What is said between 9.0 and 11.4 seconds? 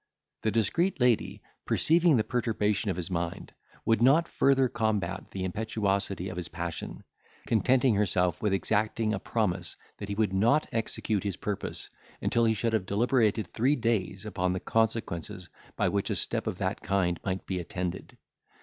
a promise, that he would not execute his